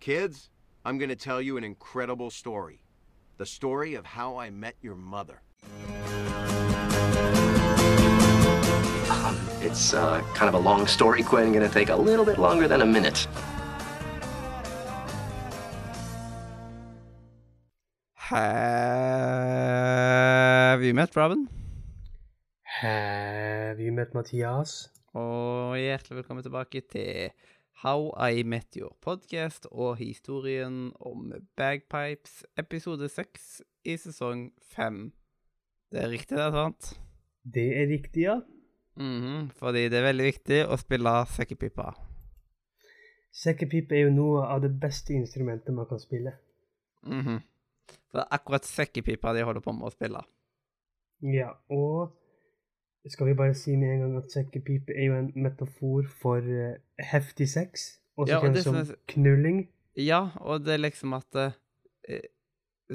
Kids, 0.00 0.50
I'm 0.84 0.96
going 0.96 1.08
to 1.08 1.16
tell 1.16 1.42
you 1.42 1.56
an 1.56 1.64
incredible 1.64 2.30
story. 2.30 2.80
The 3.36 3.46
story 3.46 3.94
of 3.94 4.06
how 4.06 4.36
I 4.36 4.48
met 4.48 4.76
your 4.80 4.94
mother. 4.94 5.42
Um, 9.10 9.36
it's 9.60 9.94
uh, 9.94 10.22
kind 10.34 10.48
of 10.48 10.54
a 10.54 10.58
long 10.58 10.86
story, 10.86 11.24
Quinn. 11.24 11.52
Gonna 11.52 11.68
take 11.68 11.88
a 11.88 11.96
little 11.96 12.24
bit 12.24 12.38
longer 12.38 12.68
than 12.68 12.82
a 12.82 12.86
minute. 12.86 13.26
Have 18.14 19.52
you 20.82 20.94
met 20.94 21.16
Robin? 21.16 21.48
Have 22.62 23.80
you 23.80 23.90
met 23.92 24.14
Mathias? 24.14 24.90
Og 25.14 25.76
hjertelig 25.78 26.16
velkommen 26.16 26.42
tilbake 26.44 26.80
til 26.92 27.30
How 27.78 28.10
I 28.18 28.42
Met 28.42 28.74
Your 28.74 28.96
Podcast 28.98 29.68
og 29.70 30.00
historien 30.00 30.88
om 30.98 31.28
bagpipes, 31.56 32.40
episode 32.58 33.06
seks 33.08 33.60
i 33.86 33.94
sesong 33.94 34.48
fem. 34.72 35.12
Det 35.92 36.00
er 36.02 36.10
riktig, 36.10 36.34
det 36.34 36.42
er 36.48 36.56
sant? 36.56 36.88
Det 37.46 37.66
er 37.78 37.86
riktig, 37.86 38.24
ja. 38.24 38.40
Mhm, 38.98 39.52
fordi 39.60 39.84
det 39.92 40.00
er 40.00 40.08
veldig 40.08 40.26
viktig 40.26 40.58
å 40.66 40.80
spille 40.82 41.12
sekkepipa. 41.36 41.92
Sekkepipe 43.30 43.94
er 43.94 44.08
jo 44.08 44.16
noe 44.16 44.42
av 44.50 44.66
det 44.66 44.72
beste 44.82 45.14
instrumentet 45.14 45.70
man 45.70 45.86
kan 45.86 46.02
spille. 46.02 46.34
Mhm. 47.06 47.38
Så 47.86 48.18
det 48.18 48.24
er 48.24 48.34
akkurat 48.40 48.66
sekkepipa 48.66 49.36
de 49.38 49.46
holder 49.46 49.62
på 49.62 49.72
med 49.78 49.86
å 49.86 49.94
spille. 49.94 50.24
Ja, 51.22 51.52
og 51.70 52.10
skal 53.12 53.30
vi 53.30 53.36
bare 53.38 53.54
si 53.56 53.76
med 53.76 53.94
en 53.94 54.04
gang 54.04 54.16
at 54.20 54.32
sekkepipe 54.32 54.94
er 54.94 55.10
jo 55.10 55.18
en 55.18 55.32
metafor 55.36 56.08
for 56.20 56.44
uh, 56.44 56.76
heftig 56.98 57.48
sex, 57.52 57.98
også 58.18 58.32
Ja, 58.32 58.38
og 58.38 58.46
kjent 58.48 58.64
som 58.64 58.96
knulling. 59.14 59.62
Ja, 59.98 60.22
og 60.40 60.64
det 60.66 60.76
er 60.76 60.84
liksom 60.84 61.14
at 61.18 61.38
uh, 61.38 61.52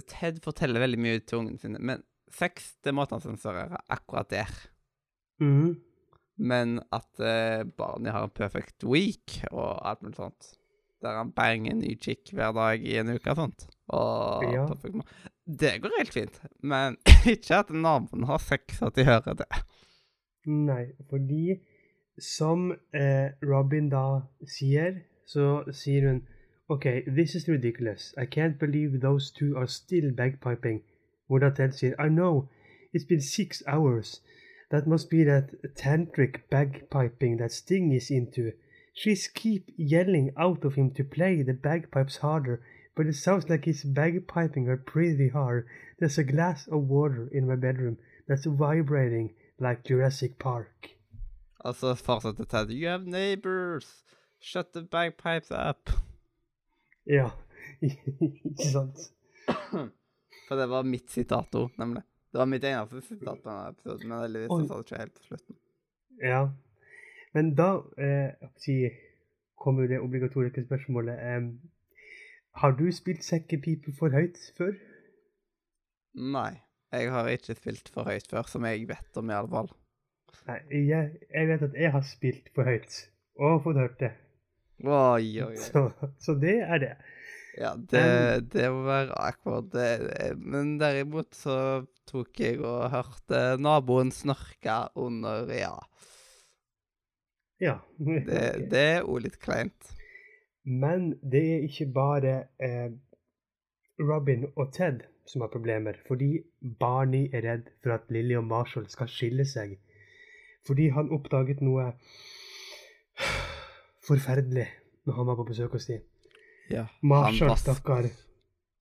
Ted 0.10 0.42
forteller 0.44 0.82
veldig 0.82 1.00
mye 1.00 1.22
til 1.22 1.44
ungene 1.44 1.62
sine, 1.62 1.80
men 1.80 2.04
sex 2.34 2.74
det 2.84 2.96
måtte 2.96 3.18
han 3.18 3.24
sensurere 3.24 3.82
akkurat 3.94 4.32
der. 4.32 4.54
Mm. 5.42 5.76
Men 6.38 6.80
at 6.94 7.12
uh, 7.22 7.62
barnet 7.78 8.14
har 8.16 8.26
en 8.26 8.34
perfect 8.34 8.86
week 8.90 9.42
og 9.52 9.78
alt 9.86 10.02
mulig 10.02 10.18
sånt. 10.18 10.54
Der 11.04 11.20
han 11.20 11.34
banger 11.36 11.74
en 11.74 11.82
ny 11.84 11.98
chick 12.00 12.32
hver 12.32 12.54
dag 12.56 12.84
i 12.84 12.96
en 13.02 13.12
uke 13.12 13.34
og 13.34 13.42
sånt. 13.42 13.68
Og 13.94 14.46
Ja. 14.48 14.66
Det 15.46 15.82
går 15.84 15.98
helt 15.98 16.14
fint. 16.14 16.40
Men 16.64 16.98
ikke 17.34 17.60
at 17.60 17.70
naboen 17.70 18.24
har 18.30 18.40
sex, 18.40 18.82
at 18.82 18.96
de 18.96 19.04
hører 19.08 19.36
det. 19.44 19.50
Nei, 20.46 20.86
fordi 21.10 21.60
som 22.20 22.72
eh, 22.94 23.32
Robin 23.42 23.90
da 23.90 24.22
sier, 24.46 25.02
så 25.26 25.64
sier 25.72 26.08
hun 26.08 26.22
OK, 26.70 27.04
this 27.08 27.36
is 27.36 27.48
ridiculous. 27.48 28.14
I 28.18 28.26
can't 28.26 28.60
believe 28.60 29.00
those 29.00 29.32
two 29.32 29.56
are 29.58 29.68
still 29.68 30.12
bagpiping. 30.12 30.82
Hvor 31.28 31.40
da 31.40 31.50
Ted 31.50 31.74
sier 31.74 31.96
I 32.00 32.10
know. 32.10 32.50
It's 32.94 33.06
been 33.06 33.22
six 33.22 33.64
hours. 33.68 34.22
That 34.70 34.88
must 34.88 35.10
be 35.10 35.24
that 35.24 35.52
tantric 35.76 36.42
bagpiping 36.52 37.38
that 37.40 37.52
Sting 37.52 37.92
is 37.92 38.12
into. 38.12 38.52
She's 38.94 39.28
keep 39.28 39.72
yelling 39.78 40.32
out 40.38 40.66
of 40.66 40.76
him 40.76 40.92
to 40.92 41.04
play 41.04 41.42
the 41.42 41.54
bagpipes 41.54 42.18
harder, 42.18 42.62
but 42.96 43.08
it 43.08 43.16
sounds 43.16 43.50
like 43.50 43.66
he's 43.66 43.84
bagpiping 43.84 44.68
her 44.68 44.78
pretty 44.78 45.30
hard. 45.30 45.68
There's 46.00 46.18
a 46.18 46.24
glass 46.24 46.68
of 46.68 46.90
water 46.90 47.30
in 47.32 47.48
my 47.48 47.56
bedroom 47.56 47.98
that's 48.28 48.46
vibrating 48.46 49.34
like 49.64 49.82
Jurassic 49.90 50.38
Park. 50.40 50.94
Og 51.64 51.76
så 51.76 51.96
fortsetter 51.96 52.46
Ted. 52.46 52.72
You 52.72 52.90
have 52.90 53.08
neighbors. 53.08 54.04
Shut 54.40 54.74
the 54.76 54.84
bagpipes 54.84 55.52
up. 55.52 55.90
Ja, 57.08 57.30
ikke 57.82 58.72
sant? 58.72 59.00
For 60.48 60.60
det 60.60 60.68
var 60.70 60.84
mitt 60.88 61.12
sitat 61.12 61.56
òg, 61.56 61.72
nemlig. 61.80 62.04
Det 62.34 62.42
var 62.42 62.50
mitt 62.50 62.66
eneste 62.66 63.02
sitat 63.06 63.40
på 63.44 63.50
denne 63.50 63.70
episoden, 63.70 64.10
men 64.10 64.24
heldigvis 64.24 64.68
sa 64.68 64.78
det 64.78 64.86
ikke 64.86 65.00
helt 65.00 65.20
på 65.20 65.28
slutten. 65.28 65.58
Ja. 66.24 66.42
Men 67.34 67.52
da 67.58 67.70
eh, 67.98 68.98
kommer 69.64 69.88
det 69.88 70.00
obligatoriske 70.00 70.66
spørsmålet. 70.66 71.20
em, 71.36 71.62
har 72.56 72.72
du 72.72 72.92
spilt 72.92 73.24
sekkepipe 73.24 73.94
for 74.00 74.10
høyt 74.10 74.38
før? 74.58 74.74
Nei. 76.14 76.60
Jeg 76.94 77.10
har 77.10 77.30
ikke 77.34 77.56
spilt 77.58 77.90
for 77.94 78.06
høyt 78.06 78.28
før, 78.30 78.46
som 78.50 78.66
jeg 78.70 78.86
vet 78.90 79.18
om, 79.18 79.30
i 79.32 79.34
alle 79.38 79.50
fall. 79.50 79.72
Nei, 80.48 80.60
jeg, 80.90 81.14
jeg 81.34 81.48
vet 81.50 81.64
at 81.70 81.76
jeg 81.80 81.92
har 81.94 82.04
spilt 82.06 82.50
for 82.56 82.68
høyt, 82.70 82.98
og 83.40 83.62
fått 83.66 83.80
hørt 83.82 84.00
det. 84.02 84.12
Oi, 84.84 85.26
oi, 85.42 85.54
oi. 85.54 85.58
Så, 85.64 85.86
så 86.22 86.36
det 86.42 86.58
er 86.66 86.82
det. 86.84 86.92
Ja, 87.58 87.72
det, 87.78 88.04
det 88.54 88.66
må 88.74 88.82
være 88.88 89.14
akkurat 89.22 89.68
det. 89.74 89.90
det- 90.10 90.38
Men 90.42 90.76
derimot 90.82 91.36
så 91.38 91.56
tok 92.10 92.40
jeg 92.42 92.60
og 92.66 92.90
hørte 92.92 93.42
naboen 93.62 94.10
snorke 94.12 94.78
under, 95.00 95.46
ja. 95.54 95.76
Ja. 97.62 97.78
Det, 97.98 98.70
det 98.74 98.82
er 98.98 99.06
òg 99.06 99.22
litt 99.28 99.38
kleint. 99.40 99.94
Men 100.66 101.12
det 101.22 101.44
er 101.54 101.66
ikke 101.70 101.88
bare 101.94 102.34
eh, 102.60 102.90
Robin 104.02 104.48
og 104.56 104.74
Ted 104.76 105.04
som 105.26 105.42
har 105.42 105.52
problemer, 105.54 105.98
fordi 106.08 106.44
Barney 106.80 107.30
er 107.34 107.42
redd 107.46 107.70
for 107.84 107.96
at 107.96 108.10
Lily 108.12 108.36
og 108.36 108.44
Marshall 108.50 108.88
skal 108.92 109.08
skille 109.08 109.46
seg. 109.48 109.78
Fordi 110.68 110.90
han 110.96 111.12
oppdaget 111.16 111.62
noe 111.64 111.92
forferdelig 114.08 114.68
når 115.06 115.18
han 115.18 115.28
var 115.28 115.36
på 115.40 115.46
besøk 115.48 115.72
hos 115.78 115.88
dem. 115.90 116.02
Ja. 116.72 116.86
Marshall, 117.02 117.56
stakkar. 117.60 118.08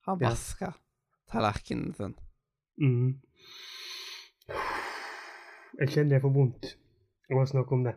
Han 0.07 0.19
Ja. 0.19 0.29
vaska 0.29 0.73
tallerkenen 1.31 1.93
sin. 1.95 2.15
Mm. 2.77 3.19
Jeg 5.79 5.89
kjenner 5.89 6.11
jeg 6.15 6.21
får 6.21 6.33
vondt 6.33 6.75
å 7.31 7.45
snakke 7.45 7.71
om 7.71 7.83
det. 7.83 7.95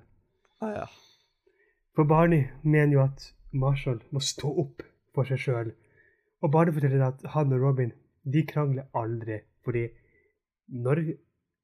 Ah, 0.61 0.71
ja. 0.73 0.87
For 1.95 2.05
Barney 2.05 2.47
mener 2.63 2.93
jo 2.93 3.03
at 3.03 3.33
Marshall 3.53 4.01
må 4.13 4.21
stå 4.21 4.49
opp 4.59 4.83
for 5.15 5.25
seg 5.25 5.39
sjøl. 5.39 5.73
Og 6.43 6.53
Barney 6.53 6.73
forteller 6.73 7.07
at 7.07 7.23
han 7.35 7.53
og 7.53 7.61
Robin 7.61 7.93
de 8.33 8.43
krangler 8.47 8.89
aldri. 8.95 9.41
Fordi 9.65 9.87
når 10.69 11.03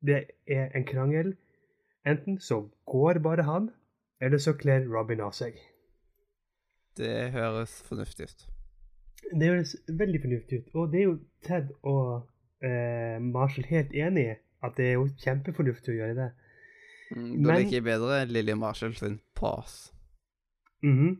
det 0.06 0.24
er 0.46 0.70
en 0.76 0.86
krangel, 0.86 1.34
enten 2.06 2.40
så 2.40 2.68
går 2.86 3.18
bare 3.22 3.42
han, 3.42 3.70
eller 4.20 4.38
så 4.38 4.54
kler 4.58 4.86
Robin 4.90 5.20
av 5.20 5.34
seg. 5.34 5.58
Det 6.96 7.32
høres 7.32 7.82
fornuftig 7.88 8.28
ut. 8.28 8.46
Det 9.32 9.48
høres 9.48 9.76
veldig 9.88 10.20
fornuftig 10.22 10.58
ut. 10.58 10.74
Og 10.74 10.92
det 10.92 11.00
er 11.00 11.06
jo 11.08 11.18
Ted 11.46 11.70
og 11.82 12.28
eh, 12.62 13.18
Marshall 13.22 13.66
helt 13.70 13.94
enig 13.94 14.26
i. 14.34 14.38
At 14.62 14.76
det 14.78 14.92
er 14.92 14.92
jo 15.00 15.08
kjempefornuftig 15.18 15.94
å 15.94 15.96
gjøre 15.96 16.14
det. 16.18 16.28
Mm, 17.16 17.30
da 17.42 17.56
liker 17.56 17.78
jeg 17.78 17.86
bedre 17.86 18.20
Lilly 18.30 18.54
Marshall 18.54 18.94
sin 18.94 19.18
pass. 19.34 19.90
Mhm. 20.82 21.16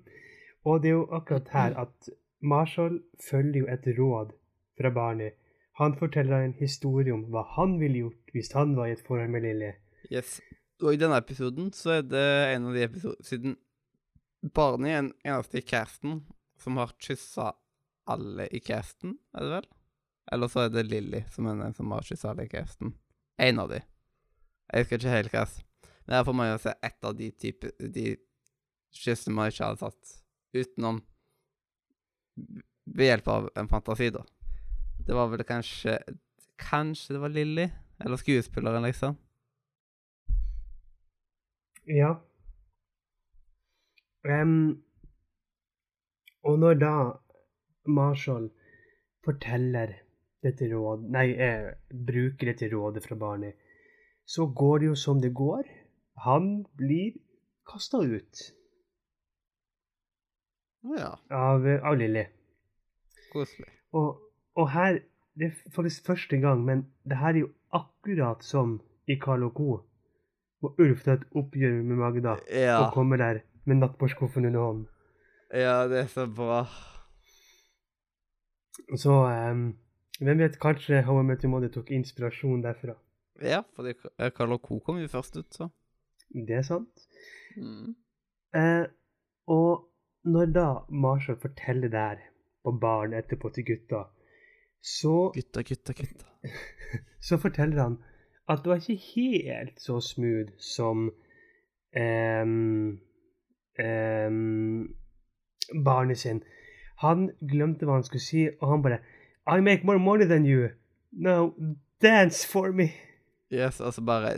Og 0.64 0.82
det 0.82 0.92
er 0.92 0.94
jo 0.94 1.08
akkurat 1.10 1.48
her 1.50 1.74
at 1.82 2.10
Marshall 2.42 3.00
følger 3.30 3.64
jo 3.64 3.66
et 3.70 3.88
råd 3.98 4.30
fra 4.78 4.90
Barney. 4.94 5.32
Han 5.80 5.96
forteller 5.96 6.44
en 6.44 6.56
historie 6.58 7.14
om 7.14 7.24
hva 7.32 7.44
han 7.56 7.78
ville 7.80 8.04
gjort 8.04 8.34
hvis 8.34 8.52
han 8.56 8.76
var 8.76 8.90
i 8.90 8.96
et 8.96 9.04
forhold 9.06 9.32
med 9.32 9.46
Lilly. 9.46 9.72
Yes. 10.12 10.40
Og 10.82 10.94
i 10.94 11.00
denne 11.00 11.18
episoden 11.20 11.70
så 11.76 11.98
er 11.98 12.06
det 12.06 12.26
en 12.52 12.68
av 12.68 12.76
de 12.76 12.84
episodene 12.84 13.26
Siden 13.26 13.56
Barney 14.54 14.90
er 14.90 15.04
den 15.04 15.12
eneste 15.22 15.60
i 15.60 15.66
casten 15.66 16.24
som 16.58 16.78
har 16.80 16.94
kyssa 16.98 17.52
alle 18.10 18.48
i 18.50 18.58
casten, 18.62 19.14
er 19.34 19.44
det 19.44 19.52
vel? 19.52 19.68
Eller 20.34 20.50
så 20.50 20.64
er 20.64 20.72
det 20.74 20.88
Lilly 20.88 21.22
som 21.30 21.46
er 21.46 21.60
den 21.60 21.76
som 21.76 21.94
har 21.94 22.06
kyssa 22.06 22.32
alle 22.32 22.48
i 22.48 22.50
casten. 22.50 22.96
En 23.38 23.62
av 23.62 23.70
de. 23.70 23.78
Jeg 24.72 24.84
husker 24.84 24.98
ikke 24.98 25.14
helt 25.14 25.34
hva. 25.34 25.44
Men 26.06 26.16
her 26.16 26.26
får 26.26 26.36
man 26.38 26.50
jo 26.50 26.58
se 26.62 26.74
ett 26.82 27.06
av 27.06 27.14
de 27.14 27.28
type 27.30 27.70
De 27.78 28.06
kyssene 28.90 29.36
man 29.36 29.52
ikke 29.52 29.68
hadde 29.68 29.84
tatt 29.84 30.14
utenom 30.52 30.98
Ved 32.90 33.06
hjelp 33.06 33.28
av 33.30 33.50
en 33.56 33.70
fantasi, 33.70 34.08
da. 34.10 34.24
Det 35.06 35.14
var 35.14 35.30
vel 35.32 35.44
kanskje 35.44 35.98
Kanskje 36.62 37.14
det 37.14 37.20
var 37.20 37.28
Lilly? 37.28 37.68
Eller 38.04 38.16
skuespilleren, 38.16 38.82
liksom. 38.82 39.16
Ja. 41.86 42.14
Um, 44.22 44.82
og 46.42 46.58
når 46.58 46.78
da 46.78 46.94
Marshall 47.86 48.50
forteller 49.24 49.96
dette 50.42 50.70
råd, 50.70 51.06
nei, 51.14 51.28
eh, 51.34 51.72
bruker 51.90 52.52
dette 52.52 52.70
rådet 52.70 53.04
fra 53.06 53.18
barnet, 53.18 53.58
så 54.26 54.46
går 54.46 54.78
det 54.78 54.90
jo 54.92 54.96
som 54.98 55.20
det 55.22 55.32
går. 55.34 55.66
Han 56.26 56.64
blir 56.78 57.18
kasta 57.66 58.02
ut 58.02 58.42
ja. 60.98 61.14
av, 61.30 61.66
av 61.66 61.98
Lilly. 61.98 62.24
Koselig. 63.32 63.70
Og, 63.98 64.31
og 64.56 64.70
her 64.70 64.98
Det 65.38 65.46
er 65.46 65.70
faktisk 65.72 66.04
første 66.06 66.36
gang, 66.36 66.64
men 66.64 66.82
det 67.08 67.16
her 67.16 67.28
er 67.32 67.38
jo 67.38 67.48
akkurat 67.72 68.42
som 68.44 68.80
i 69.08 69.14
Karl 69.16 69.42
og 69.46 69.54
Co. 69.56 69.78
Hvor 70.60 70.74
Ulf 70.78 71.04
tar 71.04 71.12
et 71.12 71.24
oppgjør 71.34 71.78
med 71.82 71.96
Magda 71.96 72.34
Ja. 72.52 72.74
og 72.84 72.92
kommer 72.92 73.16
der 73.16 73.38
med 73.64 73.76
nattbordskuffen 73.80 74.44
under 74.46 74.60
hånden. 74.60 74.88
Ja, 75.54 75.88
det 75.88 75.98
er 76.02 76.06
så 76.06 76.26
bra. 76.26 76.66
Så 78.96 79.12
um, 79.50 79.64
hvem 80.20 80.38
vet, 80.38 80.58
kanskje 80.60 81.02
How 81.06 81.20
I 81.20 81.24
Met 81.24 81.42
Your 81.44 81.50
Mother 81.54 81.68
tok 81.72 81.90
inspirasjon 81.90 82.62
derfra. 82.62 82.94
Ja, 83.42 83.62
fordi 83.76 83.94
Carl 84.36 84.52
og 84.52 84.60
Co. 84.62 84.78
kom 84.78 84.98
jo 85.00 85.08
først 85.08 85.36
ut, 85.36 85.48
så. 85.54 85.68
Det 86.34 86.56
er 86.60 86.62
sant. 86.62 87.06
Mm. 87.56 87.94
Eh, 88.54 88.84
og 89.48 89.88
når 90.24 90.52
da 90.54 90.66
Marshall 90.88 91.40
forteller 91.40 91.88
det 91.88 91.98
her 91.98 92.20
på 92.64 92.72
baren 92.80 93.14
etterpå 93.18 93.50
til 93.54 93.64
gutta, 93.66 94.04
så, 94.82 95.30
Gutta, 95.34 95.62
gutta, 95.62 95.92
gutta. 95.92 96.24
så 97.28 97.38
forteller 97.38 97.82
han 97.82 97.98
at 98.48 98.58
det 98.64 98.70
var 98.70 98.80
ikke 98.80 99.02
helt 99.14 99.80
så 99.80 100.00
smooth 100.00 100.50
som 100.58 101.10
um, 101.96 102.98
um, 103.78 104.94
barnet 105.84 106.18
sin. 106.18 106.42
Han 106.98 107.30
glemte 107.50 107.86
hva 107.86 108.00
han 108.00 108.04
skulle 108.06 108.22
si, 108.22 108.48
og 108.60 108.70
han 108.70 108.82
bare 108.82 108.98
I 109.46 109.60
make 109.60 109.86
more 109.86 109.98
money 109.98 110.26
than 110.26 110.46
you. 110.46 110.68
Now 111.12 111.54
dance 112.02 112.48
for 112.48 112.72
me. 112.72 112.90
Yes, 113.52 113.80
altså 113.80 114.02
bare 114.02 114.36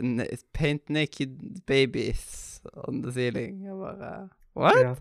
Paint 0.53 0.89
naked 0.89 1.61
babies 1.67 2.61
on 2.73 3.01
the 3.03 3.11
ceiling. 3.11 3.65
Jeg 3.65 3.73
bare 3.73 4.29
What? 4.55 4.75
Ja. 4.83 4.95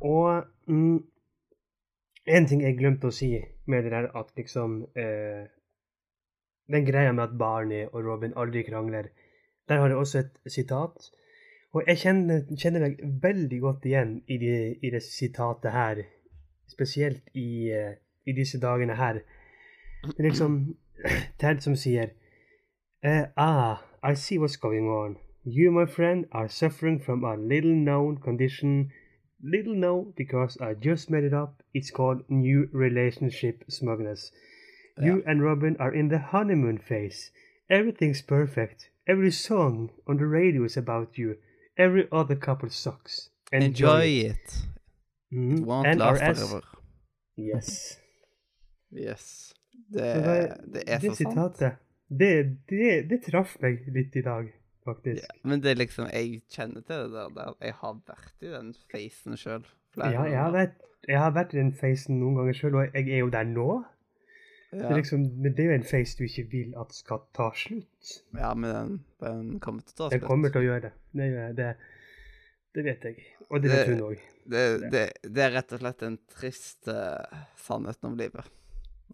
Og 0.00 0.44
mm, 0.66 1.04
en 2.26 2.46
ting 2.46 2.62
jeg 2.64 2.78
glemte 2.78 3.10
å 3.10 3.14
si 3.14 3.30
med 3.70 3.86
det 3.86 3.92
der 3.94 4.08
at 4.18 4.32
liksom 4.38 4.82
eh, 4.98 5.46
Den 6.66 6.82
greia 6.82 7.12
med 7.12 7.22
at 7.22 7.38
Barney 7.38 7.84
og 7.92 8.02
Robin 8.02 8.32
aldri 8.34 8.64
krangler, 8.66 9.06
der 9.68 9.78
har 9.78 9.88
jeg 9.88 9.96
også 9.96 10.18
et 10.18 10.50
sitat. 10.50 11.04
Og 11.70 11.84
jeg 11.86 12.00
kjenner, 12.00 12.40
kjenner 12.58 12.82
meg 12.82 12.96
veldig 13.22 13.60
godt 13.62 13.86
igjen 13.86 14.16
i, 14.26 14.38
de, 14.42 14.54
i 14.82 14.90
det 14.90 15.02
sitatet 15.04 15.70
her. 15.70 16.00
Spesielt 16.66 17.22
i, 17.38 17.70
eh, 17.70 17.94
i 18.26 18.34
disse 18.34 18.58
dagene 18.58 18.96
her. 18.98 19.20
Det 20.08 20.18
er 20.18 20.26
liksom 20.26 20.58
Ted 21.40 21.62
som 21.62 21.78
sier 21.78 22.16
eh, 23.04 23.30
Ah, 23.36 23.84
I 24.02 24.14
see 24.14 24.38
what's 24.38 24.58
going 24.58 24.90
on. 24.90 25.18
You, 25.44 25.70
my 25.70 25.86
friend, 25.86 26.26
are 26.32 26.48
suffering 26.48 26.98
from 26.98 27.22
a 27.22 27.36
little 27.36 27.74
known 27.74 28.18
condition. 28.18 28.90
Little 29.42 29.74
known 29.74 30.12
because 30.16 30.56
I 30.60 30.74
just 30.74 31.10
made 31.10 31.24
it 31.24 31.34
up. 31.34 31.62
It's 31.74 31.90
called 31.90 32.22
new 32.28 32.68
relationship 32.72 33.64
smugness. 33.68 34.32
You 35.02 35.22
and 35.26 35.42
Robin 35.42 35.76
are 35.78 35.92
in 35.94 36.08
the 36.08 36.18
honeymoon 36.18 36.78
phase. 36.78 37.30
Everything's 37.68 38.22
perfect. 38.22 38.90
Every 39.06 39.30
song 39.30 39.90
on 40.08 40.16
the 40.16 40.26
radio 40.26 40.64
is 40.64 40.76
about 40.78 41.18
you. 41.18 41.36
Every 41.76 42.08
other 42.10 42.34
couple 42.36 42.70
sucks. 42.70 43.28
Enjoy 43.52 44.06
it. 44.06 44.66
Mhm. 45.32 45.58
It 45.58 45.64
won't 45.66 45.98
last 45.98 46.22
NRS. 46.22 46.38
forever. 46.38 46.62
Yes. 47.36 48.00
Yes. 48.92 49.54
Det, 49.92 50.00
det, 50.00 50.72
det 50.74 50.82
er 50.86 50.98
det 50.98 51.10
så 51.10 51.14
sant. 51.16 51.16
sitatet, 51.16 51.72
det, 52.08 52.58
det, 52.70 53.10
det 53.10 53.22
traff 53.30 53.56
meg 53.60 53.78
litt 53.94 54.16
i 54.16 54.22
dag, 54.22 54.48
faktisk. 54.86 55.22
Ja, 55.22 55.36
men 55.48 55.62
det 55.64 55.72
er 55.72 55.80
liksom 55.80 56.08
Jeg 56.12 56.40
kjenner 56.52 56.84
til 56.86 57.12
det 57.12 57.26
der. 57.36 57.58
Jeg 57.60 57.76
har 57.82 57.98
vært 58.06 58.46
i 58.46 58.52
den 58.52 58.72
facen 58.92 59.36
sjøl. 59.40 59.66
Ja, 59.96 60.24
jeg 60.28 60.38
har, 60.38 60.52
vært, 60.52 60.80
jeg 61.08 61.20
har 61.20 61.34
vært 61.36 61.54
i 61.54 61.60
den 61.60 61.74
facen 61.76 62.20
noen 62.20 62.40
ganger 62.40 62.56
sjøl, 62.58 62.78
og 62.80 62.96
jeg 62.96 63.08
er 63.08 63.22
jo 63.24 63.30
der 63.32 63.48
nå. 63.48 63.68
Det 64.76 64.84
er 64.84 64.98
liksom, 64.98 65.22
men 65.40 65.54
det 65.56 65.62
er 65.62 65.70
jo 65.70 65.76
en 65.78 65.86
face 65.86 66.18
du 66.18 66.24
ikke 66.26 66.42
vil 66.52 66.72
at 66.80 66.92
skal 66.92 67.22
ta 67.36 67.46
slutt. 67.56 68.16
ja 68.36 68.50
men 68.54 68.72
den, 68.74 68.96
den 69.22 69.60
kommer 69.62 69.86
til 69.86 69.94
å 69.94 69.98
ta 70.00 70.08
slutt. 70.10 70.16
Den 70.18 70.26
kommer 70.26 70.52
til 70.52 70.64
å 70.64 70.66
gjøre 70.66 70.88
det. 70.88 70.92
Det, 71.16 71.28
det, 71.56 71.68
det 72.76 72.84
vet 72.84 73.06
jeg. 73.08 73.24
Og 73.46 73.62
det 73.62 73.72
vet 73.72 73.92
hun 73.92 74.02
òg. 74.10 74.24
Det, 74.44 74.64
det, 74.92 75.04
det 75.22 75.44
er 75.46 75.54
rett 75.54 75.72
og 75.72 75.82
slett 75.82 76.02
den 76.02 76.18
triste 76.34 76.98
sannheten 77.62 78.10
om 78.10 78.18
livet. 78.18 78.50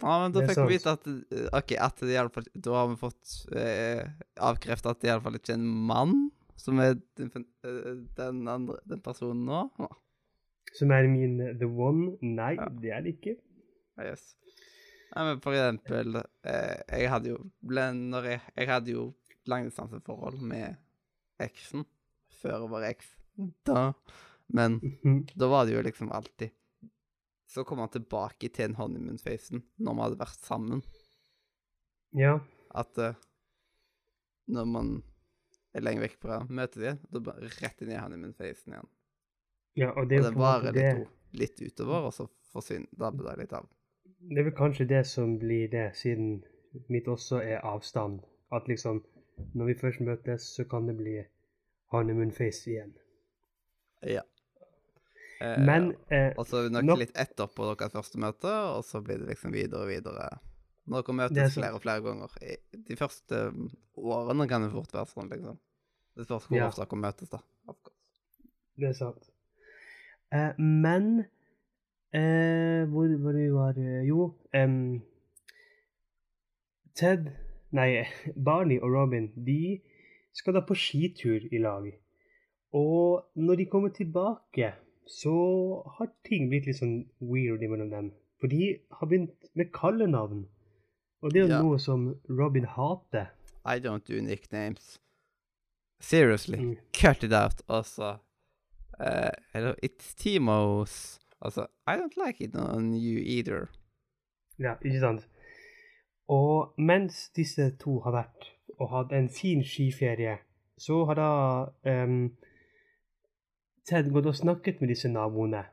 Ja, 0.00 0.12
men 0.22 0.32
da 0.32 0.40
fikk 0.48 0.62
vi 0.66 0.76
vite 0.78 0.92
at 0.96 1.06
eh, 1.06 1.48
OK, 1.58 1.72
at 1.76 2.00
det 2.00 2.14
iallfall 2.14 2.46
da 2.54 2.76
har 2.78 2.88
vi 2.88 2.96
fått 2.96 3.32
eh, 3.54 4.06
avkreftet 4.40 4.88
at 4.94 5.00
det 5.02 5.10
iallfall 5.10 5.36
ikke 5.36 5.52
er 5.52 5.58
en 5.60 5.66
mann 5.90 6.14
som 6.56 6.78
er 6.80 6.94
den, 7.18 7.30
eh, 7.66 7.90
den, 8.16 8.40
andre, 8.48 8.78
den 8.88 9.00
personen 9.04 9.44
nå. 9.48 9.60
Ja, 9.82 9.88
Som 10.78 10.92
er 10.96 11.04
min 11.10 11.36
the 11.60 11.66
one. 11.68 12.16
Nei, 12.22 12.54
Ja. 12.56 12.68
det 12.70 12.90
er 12.96 13.02
det 13.02 13.16
ikke. 13.18 13.36
yes. 14.00 14.34
Nei, 15.14 15.24
men 15.28 15.40
for 15.44 15.52
eksempel 15.52 16.16
eh, 16.48 16.78
Jeg 16.88 17.10
hadde 17.12 17.28
jo 17.34 17.38
når 17.60 18.24
jeg, 18.30 18.40
jeg 18.56 18.68
hadde 18.70 18.90
jo 18.94 19.02
langdistanseforhold 19.46 20.40
med 20.40 20.76
eksen 21.42 21.84
før 22.40 22.54
jeg 22.62 22.70
var 22.72 22.86
eks. 22.88 23.10
Da. 23.66 23.92
Men 24.48 24.80
Mhm. 24.80 25.26
Da 25.36 25.48
var 25.48 25.66
det 25.66 25.74
jo 25.76 25.82
liksom 25.82 26.10
alltid 26.12 26.50
Så 27.52 27.64
kom 27.68 27.82
han 27.82 27.92
tilbake 27.92 28.48
til 28.48 28.70
den 28.70 28.78
honeymoon-facen 28.78 29.60
når 29.76 29.96
vi 29.96 30.04
hadde 30.06 30.20
vært 30.22 30.46
sammen. 30.46 30.80
Ja. 32.16 32.38
At 32.72 32.96
uh, 32.96 33.18
når 34.52 34.68
man 34.72 34.92
er 35.76 35.84
lenge 35.84 36.04
vekk 36.06 36.16
fra 36.20 36.38
møtet 36.48 36.80
igjen, 36.80 37.02
da 37.12 37.20
bare 37.24 37.50
rett 37.58 37.84
inn 37.84 37.92
i 37.92 38.00
honeymoon-facen 38.00 38.76
igjen. 38.76 38.90
ja, 39.76 39.90
og 39.92 40.08
det 40.08 40.22
og 40.22 40.24
det 40.24 40.32
en 40.32 40.40
varer 40.40 40.76
det. 40.76 40.88
litt, 41.02 41.12
litt 41.42 41.62
utover, 41.62 42.08
og 42.08 42.16
så 42.16 42.28
forsvinner 42.52 42.88
dabber 43.04 43.30
det 43.30 43.44
litt 43.44 43.54
av. 43.56 43.68
Det 44.22 44.40
er 44.40 44.48
vel 44.48 44.56
kanskje 44.56 44.88
det 44.88 45.04
som 45.08 45.36
blir 45.40 45.68
det, 45.72 45.86
siden 45.98 46.42
mitt 46.92 47.08
også 47.08 47.40
er 47.42 47.64
avstand. 47.68 48.20
At 48.52 48.68
liksom, 48.68 49.02
når 49.56 49.72
vi 49.72 49.78
først 49.80 50.04
møtes, 50.04 50.48
så 50.56 50.64
kan 50.68 50.88
det 50.88 50.96
bli 51.00 51.16
honeymoon 51.92 52.32
face 52.32 52.70
igjen. 52.70 52.92
Ja. 54.08 54.24
Eh, 55.42 55.58
Men 55.66 55.90
eh, 56.12 56.32
Og 56.38 56.46
så 56.46 56.68
nok 56.70 56.84
nok- 56.86 56.98
litt 57.02 57.14
etterpå 57.18 57.72
deres 57.74 57.92
første 57.96 58.18
møte, 58.22 58.52
og 58.76 58.84
så 58.86 59.00
blir 59.02 59.18
det 59.18 59.28
liksom 59.32 59.52
videre 59.54 59.82
og 59.82 59.88
videre. 59.90 60.28
Når 60.86 61.02
dere 61.02 61.12
er 61.14 61.18
møtes 61.20 61.54
flere 61.58 61.74
og 61.76 61.82
flere 61.82 62.02
ganger. 62.02 62.32
I 62.42 62.56
de 62.88 62.96
første 62.98 63.40
um, 63.48 63.68
årene 63.96 64.48
kan 64.50 64.62
det 64.64 64.72
fort 64.72 64.92
være 64.94 65.06
sånn, 65.10 65.30
liksom. 65.30 65.58
Det 66.16 66.26
spørs 66.26 66.46
hvor 66.48 66.56
Ja. 66.58 66.66
ofte 66.68 66.84
dere 66.84 66.98
møtes, 67.00 67.30
da. 67.30 67.38
det 68.78 68.88
er 68.88 68.92
sant. 68.98 69.30
Eh, 70.32 70.52
men 70.58 71.24
eh, 72.12 72.84
Hvor 72.88 73.08
var 73.24 73.32
vi 73.36 73.48
var 73.52 73.78
eh, 73.78 74.02
Jo 74.08 74.34
em, 74.54 75.02
Ted 76.94 77.30
Nei, 77.72 78.04
Barney 78.36 78.78
og 78.82 78.92
Robin 78.92 79.30
de 79.36 79.80
skal 80.36 80.54
da 80.56 80.60
på 80.64 80.74
skitur 80.76 81.46
i 81.52 81.58
lag. 81.60 81.86
Og 82.72 83.24
når 83.36 83.56
de 83.62 83.66
kommer 83.68 83.88
tilbake, 83.92 84.72
så 85.06 85.82
har 85.98 86.08
ting 86.24 86.48
blitt 86.50 86.66
litt 86.66 86.76
sånn 86.80 87.06
weird 87.20 87.60
mellom 87.60 87.90
dem. 87.90 88.12
For 88.40 88.46
de 88.48 88.78
har 88.90 89.06
begynt 89.06 89.50
med 89.54 89.72
kallenavn. 89.72 90.46
Og 91.22 91.30
det 91.32 91.40
er 91.42 91.46
jo 91.46 91.54
Ja. 91.54 91.62
noe 91.62 91.78
som 91.78 92.16
Robin 92.28 92.64
hater. 92.64 93.30
I 93.64 93.78
don't 93.78 94.04
do 94.04 94.20
nicknames. 94.20 94.98
Seriously, 96.00 96.58
Mm. 96.58 96.76
cut 96.92 97.22
it 97.24 97.32
out. 97.32 97.62
Altså 97.68 98.18
Uh, 99.00 99.30
Hello, 99.52 99.74
it's 99.82 100.14
Timos. 100.14 101.18
Altså, 101.40 101.66
I 101.86 101.96
don't 101.96 102.16
like 102.16 102.40
it 102.44 102.54
on 102.54 102.92
you 102.94 103.18
either. 103.18 103.68
Ja, 104.58 104.74
ikke 104.84 105.00
sant? 105.00 105.26
Og 106.28 106.74
mens 106.78 107.30
disse 107.34 107.70
to 107.80 108.00
har 108.00 108.12
vært 108.12 108.50
og 108.78 108.90
hatt 108.90 109.12
en 109.12 109.28
fin 109.28 109.62
skiferie, 109.64 110.38
så 110.78 111.04
har 111.06 111.14
da 111.14 111.66
em, 111.90 112.36
Ted 113.88 114.10
gått 114.14 114.28
og 114.30 114.38
snakket 114.38 114.80
med 114.80 114.92
disse 114.92 115.10
naboene. 115.10 115.64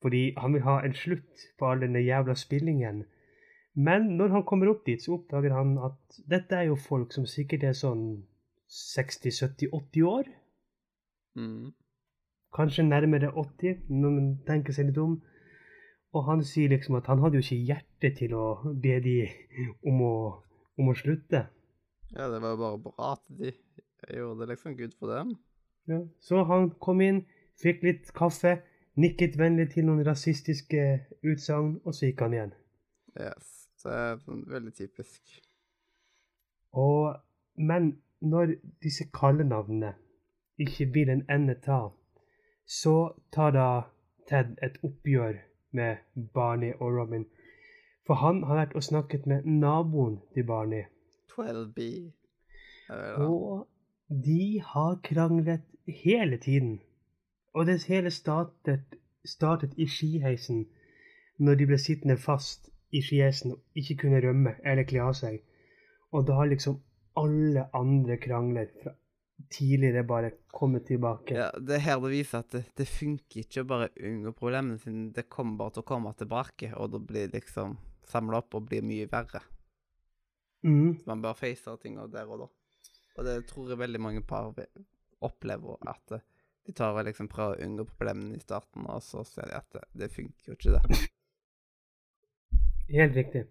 Fordi 0.00 0.30
han 0.40 0.54
vil 0.56 0.64
ha 0.64 0.78
en 0.84 0.96
slutt 0.96 1.48
på 1.58 1.68
all 1.68 1.82
denne 1.84 2.00
jævla 2.00 2.34
spillingen. 2.38 3.04
Men 3.74 4.08
når 4.18 4.32
han 4.34 4.46
kommer 4.48 4.70
opp 4.72 4.86
dit, 4.86 5.02
så 5.02 5.18
oppdager 5.18 5.52
han 5.54 5.76
at 5.78 6.20
dette 6.30 6.56
er 6.56 6.70
jo 6.70 6.78
folk 6.80 7.12
som 7.14 7.28
sikkert 7.28 7.66
er 7.68 7.76
sånn 7.76 8.04
60-70-80 8.70 10.06
år. 10.08 10.30
Mm. 11.38 11.72
Kanskje 12.54 12.86
nærmere 12.86 13.30
80, 13.30 13.84
når 13.88 14.16
man 14.16 14.30
tenker 14.46 14.74
seg 14.74 14.90
litt 14.90 14.98
om. 15.02 15.20
Og 16.16 16.26
han 16.26 16.42
sier 16.42 16.72
liksom 16.72 16.96
at 16.98 17.06
han 17.06 17.20
hadde 17.22 17.38
jo 17.38 17.44
ikke 17.44 17.66
hjerte 17.68 18.10
til 18.18 18.34
å 18.34 18.46
be 18.82 18.96
de 19.04 19.16
om 19.86 20.00
å, 20.02 20.14
om 20.80 20.90
å 20.90 20.96
slutte. 20.98 21.44
Ja, 22.10 22.26
det 22.32 22.40
var 22.42 22.56
jo 22.56 22.62
bare 22.64 22.80
bra 22.82 23.12
at 23.12 23.22
de 23.38 23.52
gjorde 24.10 24.40
det 24.42 24.48
liksom 24.54 24.74
good 24.78 24.96
for 24.98 25.12
dem. 25.14 25.36
Ja. 25.90 26.00
Så 26.18 26.42
han 26.48 26.72
kom 26.82 27.02
inn, 27.04 27.22
fikk 27.62 27.84
litt 27.86 28.12
kaffe, 28.16 28.58
nikket 29.00 29.38
vennlig 29.38 29.70
til 29.74 29.86
noen 29.88 30.04
rasistiske 30.06 30.84
utsagn, 31.26 31.78
og 31.84 31.94
så 31.94 32.10
gikk 32.10 32.24
han 32.26 32.36
igjen. 32.36 32.52
Yes. 33.20 33.56
Det 33.80 33.96
er 33.96 34.18
sånn 34.24 34.44
veldig 34.50 34.74
typisk. 34.76 35.38
Og, 36.76 37.16
men 37.56 37.94
når 38.20 38.56
disse 38.84 39.06
kallenavnene 39.16 39.94
ikke 40.60 40.90
vil 40.94 41.12
en 41.12 41.24
ende 41.32 41.56
ta, 41.64 41.86
så 42.68 42.96
tar 43.32 43.56
da 43.56 43.70
Ted 44.30 44.52
et 44.62 44.76
oppgjør 44.86 45.40
med 45.74 45.96
Barney 46.34 46.70
og 46.78 46.92
Robin. 47.00 47.24
For 48.06 48.20
han 48.20 48.44
har 48.46 48.60
vært 48.60 48.76
og 48.78 48.84
snakket 48.86 49.26
med 49.26 49.48
naboen 49.48 50.20
til 50.34 50.46
Barney. 50.46 50.84
12B. 51.32 51.80
Jeg 52.88 53.00
vet 53.00 53.16
da. 53.16 53.26
Og 53.26 53.66
de 54.26 54.62
har 54.66 55.00
kranglet 55.02 55.66
hele 55.86 56.38
tiden. 56.38 56.78
Og 57.54 57.66
det 57.66 57.82
hele 57.90 58.10
startet, 58.14 58.98
startet 59.26 59.74
i 59.76 59.86
skiheisen 59.90 60.66
når 61.40 61.58
de 61.58 61.66
ble 61.70 61.78
sittende 61.80 62.16
fast 62.20 62.70
i 62.94 63.02
skiheisen 63.02 63.54
og 63.56 63.78
ikke 63.80 63.96
kunne 64.04 64.20
rømme 64.22 64.54
eller 64.64 64.86
kle 64.88 65.02
av 65.02 65.16
seg. 65.18 65.40
Og 66.14 66.26
da 66.28 66.38
har 66.38 66.50
liksom 66.50 66.78
alle 67.18 67.66
andre 67.76 68.16
krangler 68.22 68.70
fra 68.82 68.94
tidligere 69.50 70.04
bare 70.04 70.30
kommet 70.52 70.86
tilbake. 70.86 71.34
Ja, 71.34 71.48
det 71.56 71.78
er 71.78 71.84
her 71.86 72.00
det 72.02 72.10
viser 72.12 72.44
at 72.44 72.52
det, 72.54 72.64
det 72.76 72.86
funker 72.88 73.42
ikke 73.42 73.64
å 73.64 73.68
bare 73.70 73.88
unngå 73.96 74.34
problemene 74.36 74.78
sine. 74.78 75.08
Det 75.16 75.28
kommer 75.32 75.56
bare 75.58 75.76
til 75.76 75.84
å 75.84 75.88
komme 75.90 76.12
tilbake, 76.18 76.72
og 76.76 76.92
da 76.92 77.00
blir 77.00 77.30
det 77.30 77.40
liksom 77.40 77.78
samla 78.10 78.42
opp 78.42 78.58
og 78.58 78.68
blir 78.68 78.84
mye 78.86 79.08
verre. 79.10 79.42
Mm, 80.66 81.00
Man 81.08 81.22
bør 81.24 81.38
face 81.38 81.72
tinga 81.80 82.04
der 82.12 82.28
og 82.28 82.42
da. 82.44 82.50
Og 83.16 83.26
det 83.26 83.38
tror 83.48 83.70
jeg 83.72 83.80
veldig 83.80 84.00
mange 84.02 84.22
par 84.26 84.52
opplever, 85.24 85.80
at 85.88 86.16
eh, 86.16 86.26
de 86.66 86.74
tar 86.76 86.94
og 86.94 87.06
liksom 87.06 87.28
prøver 87.30 87.58
å 87.58 87.66
unngå 87.66 87.86
problemene 87.88 88.36
i 88.36 88.42
starten, 88.42 88.86
og 88.86 89.02
så 89.02 89.24
ser 89.26 89.48
de 89.48 89.56
at 89.58 89.76
det, 89.76 89.86
det 90.02 90.10
funker 90.12 90.52
jo 90.52 90.58
ikke, 90.58 90.76
det. 90.76 91.00
helt 93.00 93.16
riktig. 93.16 93.46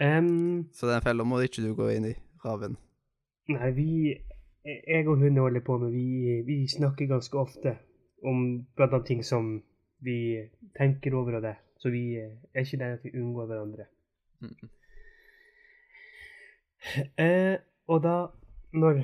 Um, 0.00 0.68
Så 0.72 0.90
den 0.90 1.02
fella 1.02 1.24
må 1.24 1.40
ikke 1.44 1.62
du 1.62 1.74
gå 1.78 1.88
inn 1.94 2.10
i, 2.10 2.14
Raven. 2.44 2.76
nei, 3.48 3.70
vi 3.76 3.90
Jeg 4.64 5.08
og 5.08 5.20
hun 5.20 5.36
holder 5.36 5.60
på 5.60 5.76
med 5.78 5.90
vi, 5.92 6.40
vi 6.46 6.64
snakker 6.68 7.06
ganske 7.06 7.38
ofte 7.38 7.76
om 8.24 8.64
blant 8.76 8.94
annet 8.96 9.06
ting 9.06 9.24
som 9.24 9.58
vi 10.00 10.40
tenker 10.78 11.14
over 11.14 11.36
og 11.36 11.42
det. 11.42 11.56
Så 11.76 11.90
vi 11.92 12.16
eh, 12.16 12.32
er 12.54 12.64
ikke 12.64 12.78
der 12.80 12.94
at 12.96 13.04
vi 13.04 13.12
unngår 13.20 13.50
hverandre. 13.50 13.84
Mm. 14.40 14.70
Uh, 17.20 17.56
og 17.92 18.00
da, 18.04 18.16
når 18.72 19.02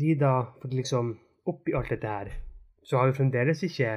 de 0.00 0.14
da 0.20 0.32
får 0.62 0.72
liksom 0.72 1.12
oppi 1.48 1.74
alt 1.76 1.90
dette 1.94 2.12
her, 2.12 2.30
så 2.84 3.00
har 3.00 3.10
jo 3.10 3.18
fremdeles 3.18 3.62
ikke 3.66 3.96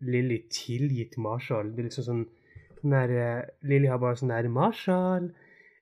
Lilly 0.00 0.42
tilgitt 0.52 1.18
Marshall. 1.18 1.72
Det 1.74 1.82
er 1.82 1.88
liksom 1.90 2.06
sånn 2.06 2.22
sånn 2.80 2.94
der, 2.94 3.10
eh, 3.10 3.48
Lilly 3.62 3.88
har 3.88 3.98
bare 3.98 4.16
sånn 4.16 4.32
der 4.32 4.48
'Marshall, 4.48 5.32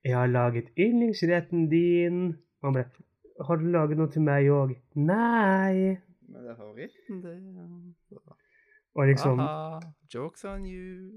jeg 0.04 0.14
har 0.14 0.26
laget 0.26 0.70
yndlingsretten 0.76 1.68
din.' 1.70 2.38
Og 2.60 2.64
han 2.64 2.74
bare 2.74 2.90
'Har 3.46 3.56
du 3.56 3.64
laget 3.70 3.98
noe 3.98 4.10
til 4.10 4.22
meg 4.22 4.46
òg?' 4.46 4.76
'Nei.' 4.96 5.98
Men 6.28 6.42
det 6.42 6.50
er 6.50 6.56
favoritten, 6.56 7.22
det. 7.22 7.38
Og 8.94 9.06
liksom 9.06 9.40
Aha, 9.40 9.80
jokes 10.14 10.44
on 10.44 10.66
you. 10.66 11.16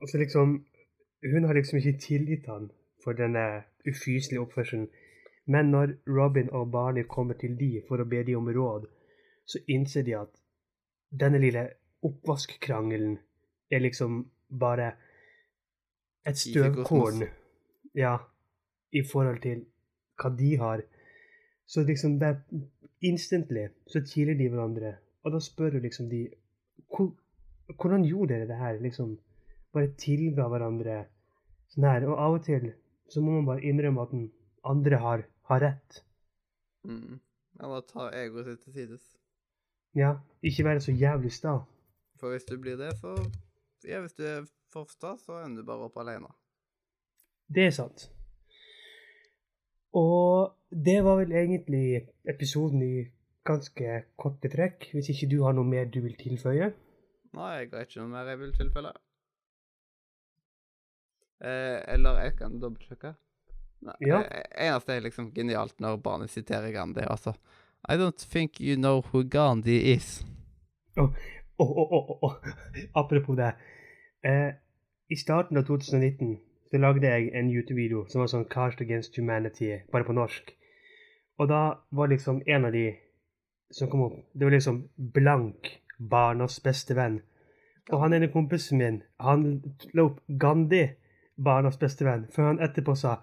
Og 0.00 0.08
så 0.08 0.18
liksom 0.18 0.64
Hun 1.32 1.44
har 1.44 1.54
liksom 1.54 1.78
ikke 1.78 1.98
tilgitt 1.98 2.46
han 2.46 2.70
for 3.04 3.12
denne 3.12 3.64
ufyselige 3.88 4.40
oppførselen. 4.40 4.88
Men 5.46 5.70
når 5.70 5.86
Robin 6.06 6.50
og 6.50 6.70
Barney 6.70 7.02
kommer 7.02 7.34
til 7.34 7.58
de 7.58 7.82
for 7.88 7.96
å 7.96 8.04
be 8.04 8.22
de 8.22 8.36
om 8.36 8.46
råd, 8.46 8.86
så 9.48 9.60
innser 9.66 10.04
de 10.04 10.16
at 10.18 10.40
denne 11.08 11.40
lille 11.40 11.64
oppvaskkrangelen 12.04 13.16
er 13.72 13.80
liksom 13.80 14.20
bare 14.48 14.92
et 16.28 16.38
støvkorn. 16.38 17.24
Ja, 17.96 18.18
i 18.92 19.02
forhold 19.02 19.40
til 19.42 19.64
hva 20.20 20.30
de 20.36 20.50
har. 20.60 20.82
Så 21.68 21.84
liksom 21.84 22.18
det 22.20 22.28
er 22.28 22.40
instantly 23.08 23.68
så 23.88 24.02
kiler 24.04 24.36
de 24.38 24.48
hverandre. 24.52 24.96
Og 25.24 25.32
da 25.32 25.40
spør 25.40 25.76
du 25.76 25.80
liksom 25.84 26.10
de 26.12 26.28
Hvordan 26.88 28.04
gjorde 28.04 28.32
dere 28.32 28.46
det 28.48 28.56
her? 28.56 28.78
Liksom 28.80 29.18
bare 29.76 29.90
tilga 30.00 30.46
hverandre 30.48 31.02
sånn 31.72 31.84
her. 31.84 32.06
Og 32.08 32.16
av 32.16 32.36
og 32.38 32.44
til 32.46 32.70
så 33.12 33.20
må 33.20 33.38
man 33.38 33.48
bare 33.48 33.64
innrømme 33.68 34.04
at 34.04 34.14
den 34.14 34.30
andre 34.64 35.00
har, 35.02 35.24
har 35.50 35.60
rett. 35.64 36.02
Mm. 36.88 37.20
Eller 37.60 37.84
ta 37.88 38.08
egoet 38.16 38.48
sitt 38.48 38.64
til 38.64 38.76
sides. 38.78 39.17
Ja, 39.94 40.14
ikke 40.42 40.64
være 40.64 40.80
så 40.80 40.92
jævlig 40.92 41.32
sta. 41.32 41.56
For 42.20 42.30
hvis 42.34 42.44
du 42.44 42.56
blir 42.60 42.76
det, 42.76 42.92
så 43.00 43.14
Ja, 43.86 44.00
hvis 44.00 44.12
du 44.18 44.22
er 44.26 44.46
for 44.72 44.84
sta, 44.90 45.14
så 45.16 45.38
ender 45.44 45.62
du 45.62 45.66
bare 45.66 45.86
opp 45.86 45.96
alene. 46.02 46.26
Det 47.48 47.66
er 47.66 47.70
sant. 47.70 48.08
Og 49.94 50.52
det 50.70 50.98
var 51.04 51.16
vel 51.22 51.32
egentlig 51.32 52.08
episoden 52.28 52.82
i 52.82 53.06
ganske 53.48 54.02
korte 54.20 54.50
trekk, 54.52 54.90
hvis 54.92 55.08
ikke 55.14 55.30
du 55.30 55.38
har 55.44 55.54
noe 55.56 55.64
mer 55.64 55.86
du 55.88 56.00
vil 56.04 56.16
tilføye. 56.20 56.72
Nei, 57.38 57.52
jeg 57.62 57.70
har 57.72 57.86
ikke 57.86 58.00
noe 58.02 58.08
mer 58.12 58.28
jeg 58.28 58.38
vil 58.42 58.52
tilfelle. 58.58 58.92
Eh, 61.40 61.78
eller 61.94 62.18
jeg 62.24 62.34
kan 62.40 62.58
dobbeltsjekke. 62.60 63.14
Nei, 63.86 63.94
Ja. 64.08 64.20
eh, 64.20 64.44
eneste 64.68 64.92
er 64.96 65.00
liksom 65.00 65.32
genialt 65.34 65.78
når 65.80 65.96
barnet 66.02 66.30
siterer 66.30 66.72
Grandi, 66.72 67.00
Altså 67.00 67.32
I 67.90 67.96
don't 67.96 68.18
think 68.18 68.60
you 68.60 68.76
know 68.76 69.00
who 69.00 69.24
Gandhi 69.24 69.92
is. 69.92 70.22
Oh, 70.96 71.14
oh, 71.58 71.88
oh, 71.92 72.18
oh 72.22 72.34
Apropos 72.94 73.36
det. 73.36 73.54
Eh, 74.22 74.54
I 75.08 75.16
starten 75.16 75.56
av 75.56 75.62
2019 75.62 76.38
så 76.70 76.78
lagde 76.78 77.06
jeg 77.06 77.30
en 77.32 77.48
YouTube-video 77.48 78.04
som 78.12 78.20
var 78.20 78.28
sånn 78.28 78.44
Cast 78.52 78.82
Against 78.84 79.16
Humanity, 79.16 79.70
bare 79.92 80.04
på 80.04 80.12
norsk. 80.12 80.52
Og 81.40 81.48
da 81.48 81.62
var 81.90 82.10
liksom 82.12 82.42
en 82.46 82.68
av 82.68 82.76
de 82.76 82.90
som 83.72 83.88
kom 83.88 84.04
opp, 84.04 84.18
det 84.34 84.44
var 84.44 84.52
liksom 84.52 84.82
Blank, 84.96 85.70
barnas 85.98 86.58
beste 86.60 86.96
venn. 86.98 87.22
Og 87.88 88.02
han 88.04 88.18
ene 88.18 88.28
kompisen 88.28 88.82
min, 88.82 89.00
han 89.16 89.62
la 89.94 90.10
opp 90.10 90.20
Gandhi, 90.28 90.84
barnas 91.40 91.80
beste 91.80 92.04
venn, 92.04 92.28
før 92.34 92.50
han 92.52 92.60
etterpå 92.68 92.98
sa 93.00 93.22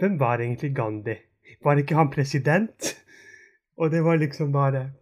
Hvem 0.00 0.16
var 0.16 0.40
egentlig 0.40 0.72
Gandhi? 0.72 1.18
Var 1.60 1.82
ikke 1.82 2.00
han 2.00 2.08
president? 2.08 2.94
Og 3.80 3.90
det 3.90 4.02
var 4.04 4.16
liksom 4.16 4.52
bare 4.52 4.92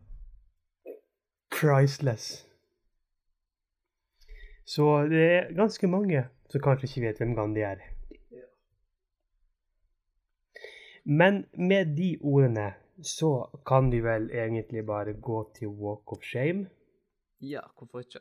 priceless. 1.50 2.47
Så 4.66 4.85
det 5.11 5.25
er 5.35 5.54
ganske 5.56 5.88
mange 5.90 6.28
som 6.52 6.62
kanskje 6.62 6.87
ikke 6.87 7.06
vet 7.06 7.18
hvem 7.18 7.35
Gandhi 7.35 7.64
er. 7.66 7.82
Men 11.04 11.47
med 11.70 11.97
de 11.97 12.12
ordene 12.20 12.70
så 13.02 13.32
kan 13.66 13.90
vi 13.90 14.00
vel 14.04 14.30
egentlig 14.30 14.87
bare 14.87 15.12
gå 15.12 15.42
til 15.58 15.68
Walk 15.68 16.12
of 16.12 16.23
Shame. 16.23 16.68
Ja, 17.40 17.61
hvorfor 17.78 17.99
ikke? 17.99 18.20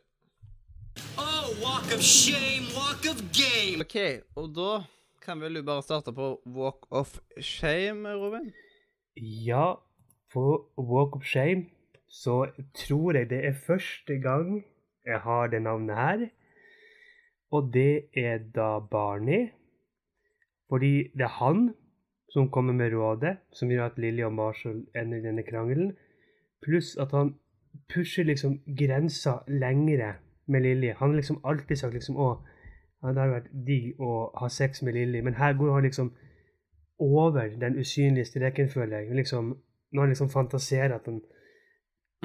Oh, 1.17 1.49
walk 1.61 1.93
of 1.93 2.01
shame, 2.01 2.65
walk 2.73 3.05
of 3.11 3.19
game. 3.41 3.81
OK, 3.85 3.97
og 4.35 4.49
da 4.57 4.71
kan 5.21 5.41
vel 5.41 5.55
du 5.55 5.63
bare 5.65 5.83
starte 5.83 6.13
på 6.13 6.41
Walk 6.45 6.87
of 6.91 7.19
Shame, 7.41 8.15
Robin? 8.15 8.53
Ja, 9.45 9.73
på 10.33 10.71
Walk 10.77 11.15
of 11.15 11.23
Shame 11.23 11.65
så 12.07 12.47
tror 12.73 13.17
jeg 13.17 13.29
det 13.29 13.45
er 13.45 13.53
første 13.53 14.19
gang 14.19 14.65
jeg 15.05 15.19
har 15.19 15.47
det 15.47 15.61
navnet 15.61 15.95
her. 15.95 16.27
Og 17.51 17.69
det 17.73 18.03
er 18.15 18.37
da 18.55 18.79
Barney. 18.79 19.49
Fordi 20.69 21.11
det 21.13 21.21
er 21.21 21.37
han 21.43 21.73
som 22.29 22.49
kommer 22.51 22.73
med 22.73 22.93
rådet 22.93 23.37
som 23.51 23.69
gjør 23.71 23.85
at 23.85 23.97
Lilly 23.97 24.21
og 24.21 24.33
Marshall 24.33 24.85
ender 24.95 25.17
i 25.17 25.21
denne 25.21 25.43
krangelen. 25.43 25.97
Pluss 26.61 26.97
at 26.97 27.11
han 27.11 27.35
pusher 27.93 28.23
liksom 28.23 28.59
grensa 28.77 29.37
lengre 29.47 30.13
med 30.45 30.61
Lilly. 30.61 30.87
Han 30.87 31.09
har 31.09 31.15
liksom 31.15 31.41
alltid 31.43 31.75
sagt 31.75 31.93
liksom 31.93 32.17
å, 32.17 32.29
det 33.01 33.17
har 33.17 33.31
vært 33.31 33.51
digg 33.67 33.99
å 33.99 34.31
ha 34.35 34.49
sex 34.49 34.81
med 34.83 34.93
Lilly, 34.93 35.21
men 35.21 35.37
her 35.37 35.53
går 35.53 35.73
han 35.73 35.83
liksom 35.83 36.11
over 36.99 37.49
den 37.61 37.79
usynlige 37.79 38.25
streken, 38.25 38.69
føler 38.69 38.99
jeg. 38.99 39.15
Liksom, 39.15 39.57
når 39.91 40.01
han 40.01 40.09
liksom 40.13 40.29
fantaserer 40.29 40.95
at 40.95 41.05
han 41.05 41.21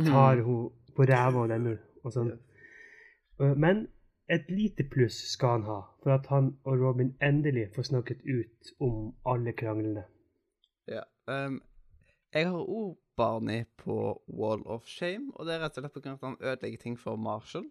tar 0.07 0.41
henne 0.43 0.71
på 0.97 1.07
ræva 1.09 1.45
og 1.45 1.53
denne, 1.53 1.77
og 2.05 2.15
sånn. 2.15 2.33
Eh, 3.41 3.55
Men 3.57 3.87
et 4.33 4.49
lite 4.51 4.85
pluss 4.89 5.19
skal 5.33 5.59
han 5.59 5.69
ha, 5.69 5.81
for 6.03 6.15
at 6.15 6.27
han 6.33 6.55
og 6.65 6.81
Robin 6.81 7.15
endelig 7.23 7.69
får 7.75 7.91
snakket 7.91 8.25
ut 8.25 8.73
om 8.81 9.13
alle 9.27 9.53
kranglene. 9.53 10.05
Ja. 10.89 11.03
Um, 11.27 11.61
jeg 12.33 12.49
har 12.49 12.65
òg 12.65 12.97
Barney 13.17 13.65
på 13.77 13.95
Wall 14.27 14.63
of 14.67 14.87
Shame, 14.89 15.33
og 15.37 15.47
det 15.47 15.55
er 15.55 15.65
rett 15.65 15.79
og 15.79 15.85
slett 15.85 16.07
av 16.07 16.15
at 16.15 16.27
han 16.27 16.39
ødelegger 16.41 16.81
ting 16.81 16.99
for 16.99 17.17
Marshall, 17.17 17.67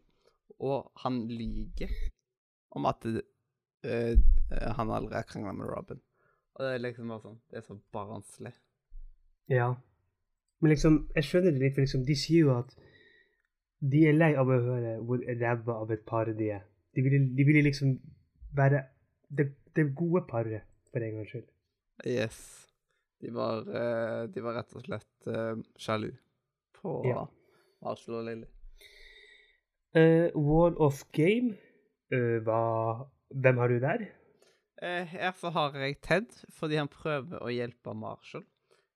og 0.60 0.92
han 1.02 1.24
lyver 1.28 1.90
om 2.78 2.86
at 2.86 3.02
det, 3.04 3.24
eh, 3.84 4.18
han 4.78 4.92
allerede 4.92 5.24
krangla 5.28 5.56
med 5.58 5.72
Robin. 5.72 6.02
Og 6.56 6.66
det 6.66 6.74
er 6.74 6.84
liksom 6.84 7.10
bare 7.10 7.24
sånn 7.24 7.40
Det 7.50 7.58
er 7.58 7.66
så 7.66 7.78
barnslig. 7.96 8.54
Ja. 9.50 9.74
Men 10.62 10.74
liksom, 10.74 10.98
jeg 11.16 11.26
skjønner 11.26 11.56
det 11.56 11.64
litt, 11.64 11.76
for 11.76 11.86
liksom, 11.86 12.06
de 12.06 12.18
sier 12.18 12.46
jo 12.46 12.56
at 12.60 12.76
de 13.92 14.04
er 14.10 14.18
lei 14.18 14.34
av 14.38 14.50
å 14.50 14.60
høre 14.62 14.98
hvor 15.06 15.24
ræva 15.26 15.80
av 15.82 15.94
et 15.94 16.04
par 16.06 16.30
de 16.38 16.52
er. 16.58 16.66
De 16.96 17.02
ville, 17.02 17.24
de 17.38 17.46
ville 17.48 17.64
liksom 17.66 17.96
være 18.58 18.84
det, 19.30 19.48
det 19.76 19.88
gode 19.98 20.26
paret, 20.30 20.68
for 20.92 21.02
en 21.02 21.18
gangs 21.18 21.34
skyld. 21.34 21.48
Yes. 22.06 22.40
De 23.22 23.32
var, 23.34 23.66
eh, 23.70 24.28
de 24.34 24.44
var 24.44 24.60
rett 24.60 24.76
og 24.76 24.86
slett 24.86 25.30
eh, 25.30 25.56
sjalu 25.82 26.12
på 26.78 27.02
Ja. 27.10 27.26
Marshall 27.82 28.20
og 28.20 28.26
Lily. 28.28 28.50
Uh, 29.92 30.30
Wall 30.40 30.78
of 30.80 31.02
Game, 31.12 31.58
uh, 32.14 32.38
hva, 32.46 32.62
hvem 33.34 33.58
har 33.60 33.68
du 33.68 33.80
der? 33.84 34.06
Eh, 34.82 35.04
her 35.06 35.34
så 35.38 35.52
har 35.54 35.76
jeg 35.78 35.98
Ted, 36.02 36.30
fordi 36.50 36.80
han 36.80 36.90
prøver 36.90 37.42
å 37.44 37.52
hjelpe 37.52 37.94
Marshall 37.94 38.46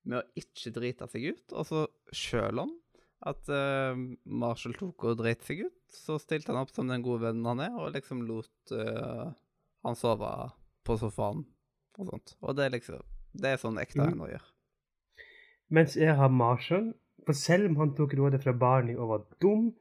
med 0.06 0.22
å 0.22 0.42
ikke 0.42 0.74
drite 0.76 1.08
seg 1.12 1.30
ut. 1.34 1.56
Og 1.56 1.68
så 1.68 1.86
selv 2.14 2.66
om 2.68 2.74
At 3.26 3.48
uh, 3.50 3.96
Marshall 4.28 4.76
tok 4.78 5.06
og 5.08 5.18
dreit 5.18 5.42
seg 5.48 5.64
ut. 5.66 5.78
Så 5.90 6.20
stilte 6.22 6.52
han 6.52 6.60
opp 6.62 6.74
som 6.74 6.90
den 6.92 7.02
gode 7.02 7.24
vennen 7.24 7.48
han 7.48 7.64
er, 7.64 7.74
og 7.80 7.96
liksom 7.96 8.22
lot 8.28 8.74
uh, 8.76 9.32
han 9.88 9.98
sove 9.98 10.30
på 10.86 10.98
sofaen 11.02 11.46
og 11.98 12.12
sånt. 12.12 12.36
Og 12.44 12.58
det 12.58 12.66
er 12.66 12.76
liksom 12.76 13.02
Det 13.36 13.50
er 13.50 13.58
sånn 13.60 13.80
ekte 13.82 14.04
en 14.04 14.22
å 14.28 14.30
gjøre. 14.30 14.52
Mens 15.74 15.96
jeg 15.98 16.14
har 16.16 16.30
Marshall, 16.30 16.92
for 17.26 17.34
selv 17.34 17.72
om 17.72 17.80
han 17.82 17.96
tok 17.98 18.14
rådet 18.20 18.44
fra 18.44 18.54
Barney 18.54 18.96
og 18.96 19.10
var 19.10 19.26
dum, 19.42 19.72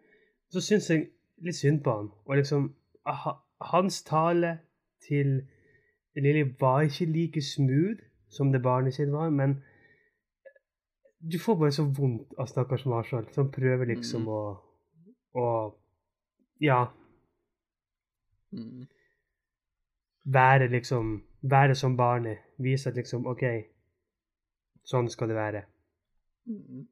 så 0.50 0.62
syns 0.64 0.88
jeg 0.90 1.10
litt 1.44 1.58
synd 1.58 1.82
på 1.84 1.92
han. 1.92 2.08
Og 2.24 2.38
liksom 2.40 2.70
ha, 3.04 3.36
Hans 3.64 4.00
tale 4.06 4.58
til 5.04 5.42
Lily 6.16 6.44
var 6.60 6.86
ikke 6.86 7.06
like 7.10 7.42
smooth 7.42 8.00
som 8.28 8.52
det 8.52 8.62
barnet 8.62 8.94
sitt 8.94 9.12
var, 9.12 9.30
men 9.30 9.60
du 11.28 11.38
får 11.38 11.56
bare 11.56 11.72
så 11.72 11.84
vondt 11.96 12.34
av 12.38 12.46
stakkars 12.46 12.84
Marshall, 12.86 13.26
som 13.32 13.50
prøver 13.50 13.86
liksom 13.86 14.22
Mm. 14.22 14.28
å 14.28 14.60
å 15.34 15.74
ja, 16.60 16.86
Mm. 18.52 18.86
være 20.26 20.68
liksom 20.70 21.22
Være 21.46 21.74
som 21.76 21.96
barnet. 21.96 22.38
Vise 22.58 22.88
at 22.88 22.94
liksom 22.96 23.26
OK, 23.26 23.42
sånn 24.84 25.10
skal 25.10 25.28
det 25.28 25.36
være. 25.36 25.64
Mm. 26.48 26.86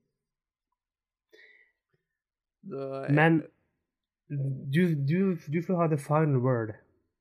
Er- 2.72 3.10
Men 3.12 3.42
du, 4.28 4.94
du, 4.94 5.36
du 5.48 5.62
får 5.62 5.76
ha 5.76 5.86
the 5.88 5.96
final 5.96 6.38
word. 6.44 6.74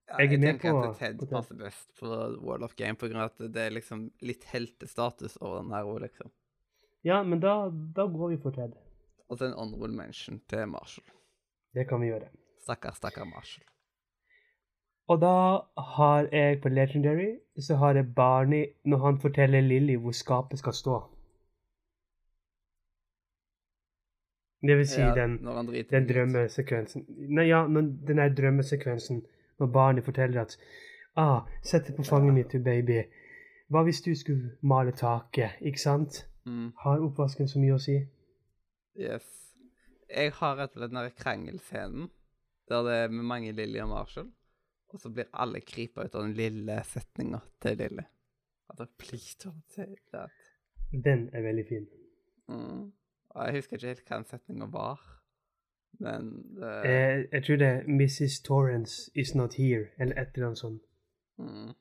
Ja, 0.09 0.17
Jeg 0.19 0.27
er 0.27 0.31
jeg 0.31 0.41
tenker 0.59 0.71
på- 0.71 0.89
at 0.89 0.97
Ted 0.99 1.29
passer 1.29 1.55
best 1.55 1.87
på 1.99 2.07
World 2.41 2.63
of 2.63 2.75
Game, 2.75 2.97
av 3.01 3.15
at 3.31 3.37
det 3.37 3.55
er 3.55 3.69
liksom 3.71 4.11
litt 4.21 4.43
heltestatus 4.43 5.37
over 5.41 5.61
den 5.61 5.71
her 5.71 5.83
òg, 5.85 6.01
liksom. 6.01 6.29
Ja, 7.01 7.23
men 7.23 7.39
da, 7.39 7.69
da 7.95 8.05
går 8.05 8.29
vi 8.29 8.37
for 8.37 8.51
Ted. 8.51 8.77
Og 9.29 9.37
så 9.37 9.45
en 9.45 9.57
honorable 9.57 9.95
mention 9.97 10.41
til 10.49 10.67
Marshall. 10.67 11.07
Det 11.73 11.87
kan 11.89 12.01
vi 12.01 12.11
gjøre. 12.11 12.29
Stakkar, 12.61 12.93
stakkar 12.93 13.25
Marshall. 13.25 13.65
Og 15.07 15.21
da 15.21 15.35
har 15.95 16.27
jeg 16.31 16.61
på 16.61 16.69
Legendary 16.69 17.31
så 17.59 17.75
har 17.75 17.95
jeg 17.95 18.13
Barney 18.15 18.65
når 18.85 18.97
han 19.05 19.19
forteller 19.19 19.61
Lilly 19.61 19.95
hvor 19.95 20.11
skapet 20.11 20.59
skal 20.59 20.73
stå. 20.73 20.99
Det 24.61 24.77
vil 24.77 24.87
si 24.87 25.01
Ja, 25.01 25.13
den, 25.15 25.39
den 25.89 26.07
drømmesekvensen 26.09 27.05
Nei, 27.09 27.47
ja, 27.49 27.63
den 27.67 28.17
der 28.17 28.35
drømmesekvensen 28.35 29.25
når 29.59 29.67
Barney 29.67 30.03
forteller 30.03 30.41
at 30.41 30.57
ah, 31.15 31.41
'Sett 31.63 31.87
deg 31.87 31.95
på 31.95 32.03
fanget 32.03 32.33
mitt, 32.33 32.53
baby'. 32.67 33.03
Hva 33.69 33.83
hvis 33.83 34.01
du 34.01 34.15
skulle 34.15 34.51
male 34.61 34.91
taket, 34.91 35.57
ikke 35.61 35.81
sant? 35.81 36.27
Mm, 36.45 36.71
Har 36.77 36.99
oppvasken 37.05 37.47
så 37.47 37.59
mye 37.59 37.75
å 37.75 37.79
si? 37.81 37.99
yes. 38.99 39.27
Jeg 40.09 40.31
har 40.35 40.57
rett 40.57 40.73
og 40.75 40.81
slett 40.81 40.91
den 40.91 41.11
krangelscenen 41.15 42.09
der 42.69 42.83
det 42.83 42.95
er 42.95 43.07
med 43.11 43.23
mange 43.23 43.51
Lilly 43.51 43.79
og 43.79 43.89
Marshall, 43.89 44.31
og 44.89 44.99
så 44.99 45.09
blir 45.09 45.29
alle 45.33 45.61
krypa 45.61 46.03
ut 46.05 46.15
av 46.15 46.23
den 46.23 46.33
lille 46.33 46.83
setninga 46.83 47.39
til 47.61 47.77
Lilly. 47.77 48.03
At 48.69 48.77
det 48.79 48.89
please 48.97 49.37
don't 49.43 49.63
say 49.75 49.95
that. 50.11 50.31
Den 50.91 51.29
er 51.33 51.41
veldig 51.41 51.65
fin. 51.69 51.87
Mm. 52.47 52.91
Og 53.29 53.45
jeg 53.45 53.55
husker 53.55 53.77
ikke 53.77 53.87
helt 53.87 54.07
hva 54.07 54.17
den 54.21 54.25
setninga 54.29 54.67
var, 54.71 54.99
men 55.99 56.31
det 56.59 56.71
jeg, 56.91 57.27
jeg 57.31 57.43
tror 57.43 57.55
det 57.55 57.67
er 57.67 57.83
'Mrs. 57.83 58.41
Torrance 58.43 59.11
is 59.15 59.35
not 59.35 59.53
here', 59.53 59.87
eller 59.99 60.21
et 60.21 60.27
eller 60.35 60.47
annet 60.47 60.57
sånt. 60.57 60.81
mm. 61.37 61.73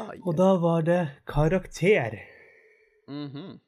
Og 0.00 0.32
da 0.36 0.50
var 0.58 0.80
det 0.80 1.02
karakter. 1.26 2.18
Mhm. 3.08 3.60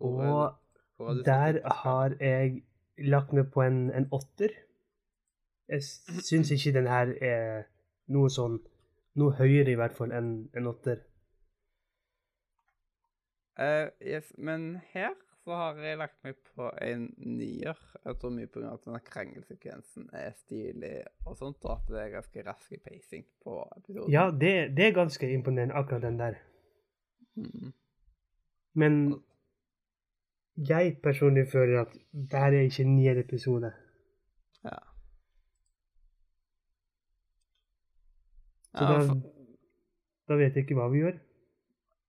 Og 0.00 0.54
hvor 0.96 1.06
har 1.06 1.22
der 1.24 1.68
har 1.84 2.16
jeg 2.20 2.62
lagt 2.98 3.32
meg 3.32 3.52
på 3.52 3.62
en, 3.62 3.90
en 3.90 4.08
åtter. 4.12 4.48
Jeg 5.68 5.82
syns 6.22 6.50
ikke 6.50 6.72
den 6.78 6.86
her 6.86 7.12
er 7.20 7.62
noe 8.06 8.30
sånn 8.30 8.60
Noe 9.14 9.30
høyere 9.38 9.70
i 9.70 9.76
hvert 9.78 9.94
fall 9.94 10.10
enn 10.10 10.30
en 10.58 10.66
åtter. 10.66 10.96
Uh, 13.54 13.86
yes, 14.02 14.32
men 14.34 14.80
her 14.90 15.12
så 15.44 15.56
har 15.58 15.80
jeg 15.84 15.98
lagt 16.00 16.16
meg 16.24 16.38
på 16.56 16.70
en 16.86 17.04
nier. 17.20 17.76
Jeg 18.00 18.16
tror 18.20 18.32
mye 18.32 18.48
av 18.62 18.78
at 18.78 18.86
denne 18.86 19.00
krangelsekvensen 19.04 20.06
er 20.16 20.32
stilig 20.38 20.94
og 21.28 21.36
sånt, 21.36 21.60
og 21.66 21.74
at 21.74 21.90
det 21.92 22.00
er 22.00 22.14
ganske 22.14 22.44
rask 22.46 22.72
pacing 22.86 23.26
på 23.44 23.58
episoden. 23.76 24.12
Ja, 24.12 24.30
det, 24.32 24.54
det 24.76 24.86
er 24.88 24.96
ganske 24.96 25.28
imponerende, 25.28 25.76
akkurat 25.76 26.06
den 26.06 26.16
der. 26.20 26.38
Mm. 27.36 27.74
Men 28.80 28.96
jeg 30.56 30.96
personlig 31.02 31.44
føler 31.52 31.82
at 31.82 31.92
det 32.12 32.40
her 32.40 32.56
er 32.56 32.70
ikke 32.70 32.86
en 32.86 32.96
nier 32.96 33.20
episode. 33.20 33.72
ja. 34.64 34.80
Så 38.74 38.82
ja 38.82 38.90
da, 38.90 39.02
for, 39.06 39.20
da 40.28 40.40
vet 40.40 40.56
jeg 40.56 40.64
ikke 40.64 40.80
hva 40.80 40.88
vi 40.90 41.04
gjør. 41.04 41.20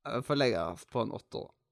jeg 0.05 0.23
får 0.25 0.39
legge 0.39 0.63
oss 0.71 0.87
på 0.89 1.03
en 1.03 1.11
åtter. 1.13 1.43
da. 1.43 1.64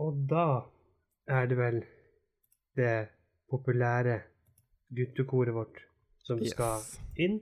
Og 0.00 0.16
da 0.30 0.48
er 1.28 1.46
det 1.46 1.56
vel 1.58 1.82
det 2.76 3.08
populære 3.50 4.20
guttekoret 4.96 5.54
vårt 5.54 5.82
som 6.24 6.40
skal 6.46 6.80
inn. 7.16 7.40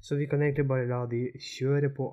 Så 0.00 0.16
vi 0.16 0.26
kan 0.30 0.42
egentlig 0.42 0.68
bare 0.68 0.86
la 0.86 1.06
de 1.10 1.22
kjøre 1.42 1.90
på. 1.96 2.08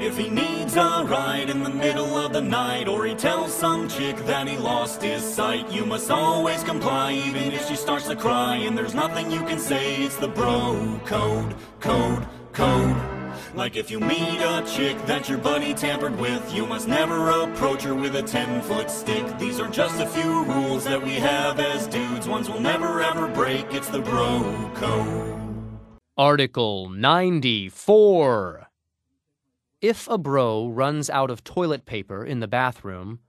If 0.00 0.16
he 0.16 0.28
needs 0.30 0.76
a 0.76 1.04
ride 1.04 1.50
in 1.50 1.62
the 1.64 1.70
middle 1.70 2.16
of 2.16 2.32
the 2.32 2.40
night, 2.40 2.88
or 2.88 3.04
he 3.04 3.14
tells 3.14 3.52
some 3.52 3.88
chick 3.88 4.16
that 4.26 4.48
he 4.48 4.56
lost 4.56 5.02
his 5.02 5.22
sight, 5.22 5.70
you 5.72 5.84
must 5.84 6.10
always 6.10 6.62
comply, 6.62 7.12
even 7.12 7.52
if 7.52 7.66
she 7.68 7.76
starts 7.76 8.06
to 8.08 8.16
cry. 8.16 8.56
And 8.56 8.76
there's 8.76 8.94
nothing 8.94 9.30
you 9.30 9.40
can 9.40 9.58
say, 9.58 10.04
it's 10.04 10.16
the 10.16 10.28
bro 10.28 11.00
code, 11.04 11.54
code, 11.80 12.26
code. 12.58 12.96
Like 13.54 13.76
if 13.76 13.88
you 13.88 14.00
meet 14.00 14.40
a 14.40 14.64
chick 14.66 14.96
that 15.06 15.28
your 15.28 15.38
buddy 15.38 15.74
tampered 15.74 16.18
with, 16.18 16.52
you 16.52 16.66
must 16.66 16.88
never 16.88 17.30
approach 17.30 17.84
her 17.84 17.94
with 17.94 18.16
a 18.16 18.22
10 18.22 18.62
foot 18.62 18.90
stick. 18.90 19.24
These 19.38 19.60
are 19.60 19.68
just 19.68 20.00
a 20.00 20.06
few 20.06 20.44
rules 20.44 20.84
that 20.84 21.00
we 21.00 21.14
have 21.14 21.60
as 21.60 21.86
dudes, 21.86 22.26
ones 22.26 22.50
we'll 22.50 22.60
never 22.60 23.00
ever 23.00 23.28
break. 23.28 23.64
It's 23.70 23.88
the 23.88 24.00
bro 24.00 24.70
code. 24.74 25.36
Article 26.16 26.88
94. 26.88 28.66
If 29.80 30.08
a 30.08 30.18
bro 30.18 30.66
runs 30.68 31.08
out 31.08 31.30
of 31.30 31.44
toilet 31.44 31.86
paper 31.86 32.24
in 32.24 32.40
the 32.40 32.48
bathroom, 32.48 33.20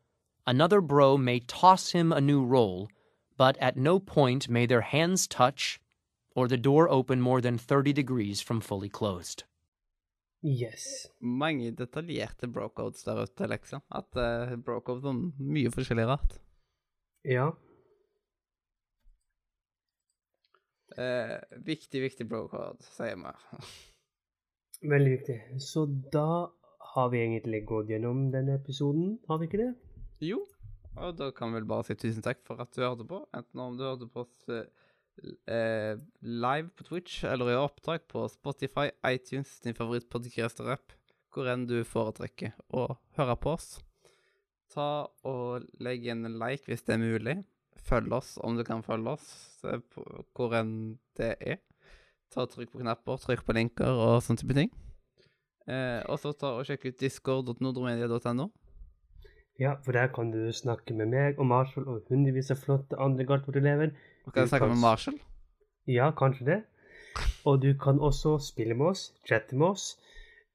another 0.48 0.82
bro 0.82 1.18
may 1.18 1.40
toss 1.42 1.92
him 1.92 2.12
a 2.12 2.20
new 2.20 2.44
roll, 2.44 2.90
but 3.38 3.56
at 3.58 3.78
no 3.78 4.00
point 4.00 4.50
may 4.50 4.66
their 4.66 4.82
hands 4.82 5.28
touch 5.28 5.80
or 6.40 6.48
the 6.48 6.58
door 6.58 6.90
open 6.90 7.22
more 7.22 7.42
than 7.42 7.58
30 7.58 7.94
degrees 7.94 8.42
from 8.42 8.62
fully 8.62 8.90
closed. 8.90 9.44
Yes. 10.42 11.08
Mange 11.20 11.72
detaljerte 11.76 12.48
brocodes 12.48 13.04
der 13.04 13.26
ute, 13.26 13.48
liksom. 13.48 13.82
At 13.92 14.16
uh, 14.16 14.56
brocodes 14.56 15.04
er 15.04 15.18
mye 15.40 15.72
forskjellig 15.74 16.06
rart. 16.08 16.38
Ja. 17.28 17.50
Uh, 20.96 21.36
viktig, 21.68 22.06
viktig 22.08 22.28
brocode, 22.32 22.88
sier 22.96 23.20
vi. 23.20 23.36
Veldig 24.94 25.12
viktig. 25.18 25.38
Så 25.60 25.84
da 26.14 26.48
har 26.94 27.12
vi 27.12 27.20
egentlig 27.26 27.66
gått 27.68 27.92
gjennom 27.92 28.30
denne 28.32 28.56
episoden, 28.62 29.18
har 29.28 29.42
vi 29.42 29.52
ikke 29.52 29.60
det? 29.66 29.74
Jo, 30.24 30.40
og 31.00 31.18
da 31.20 31.30
kan 31.36 31.52
vi 31.52 31.60
vel 31.60 31.68
bare 31.68 31.86
si 31.88 31.96
tusen 32.00 32.24
takk 32.24 32.42
for 32.48 32.60
at 32.64 32.72
du 32.76 32.82
hørte 32.84 33.06
på. 33.08 33.22
Enten 33.36 33.62
om 33.64 33.76
du 33.78 33.86
hørte 33.86 34.08
på 34.12 34.24
oss 34.24 34.48
eh, 35.50 36.00
live 36.22 36.72
på 36.76 36.86
Twitch 36.88 37.24
eller 37.28 37.52
gjøre 37.52 37.68
opptak 37.68 38.08
på 38.12 38.26
Spotify, 38.32 38.90
iTunes, 39.08 39.60
din 39.64 39.78
favorittpodcaster-app, 39.78 40.96
hvor 41.34 41.50
enn 41.52 41.68
du 41.70 41.80
foretrekker 41.88 42.56
å 42.74 42.88
høre 43.20 43.38
på 43.40 43.56
oss. 43.58 43.70
Ta 44.74 45.08
og 45.26 45.66
legg 45.82 46.06
en 46.12 46.28
like 46.40 46.70
hvis 46.70 46.86
det 46.86 46.98
er 46.98 47.02
mulig. 47.02 47.40
Følg 47.90 48.14
oss 48.14 48.36
om 48.44 48.58
du 48.58 48.66
kan 48.68 48.84
følge 48.86 49.16
oss, 49.16 49.30
hvor 50.36 50.56
enn 50.60 51.00
det 51.18 51.34
er. 51.40 51.62
Ta 52.30 52.46
og 52.46 52.52
Trykk 52.54 52.76
på 52.76 52.84
knapper, 52.84 53.18
trykk 53.18 53.46
på 53.48 53.56
linker 53.58 53.90
og 53.90 54.20
sånne 54.22 54.44
type 54.44 54.58
ting. 54.58 54.70
Eh, 55.70 56.02
og 56.10 56.18
så 56.22 56.34
ta 56.38 56.56
og 56.58 56.66
sjekk 56.68 56.90
ut 56.90 57.00
discord.nordromedia.no. 57.02 58.50
Ja, 59.60 59.74
for 59.84 59.92
der 59.92 60.08
kan 60.08 60.32
du 60.32 60.54
snakke 60.56 60.96
med 60.96 61.12
meg 61.12 61.40
og 61.40 61.50
Marshall 61.50 61.88
og 61.92 62.08
hundrevis 62.08 62.52
av 62.54 62.62
flotte 62.62 63.00
andre 63.02 63.26
Galtvort-elever. 63.28 63.92
Kan 64.34 64.46
jeg 64.46 64.52
snakke 64.54 64.68
med 64.72 64.82
Marshall? 64.82 65.20
Ja, 65.88 66.12
kanskje 66.12 66.46
det. 66.46 66.60
Og 67.46 67.62
du 67.62 67.74
kan 67.84 68.00
også 68.00 68.38
spille 68.44 68.76
med 68.78 68.94
oss, 68.94 69.14
chatte 69.28 69.56
med 69.58 69.68
oss. 69.74 69.98